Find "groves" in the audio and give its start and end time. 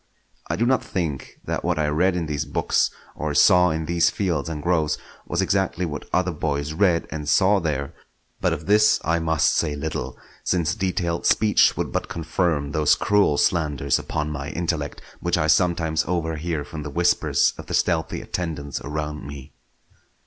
4.63-4.97